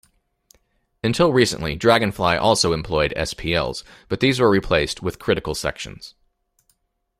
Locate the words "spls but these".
3.17-4.39